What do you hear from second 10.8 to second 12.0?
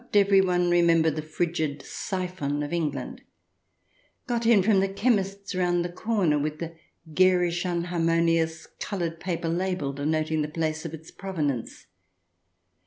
of its provenance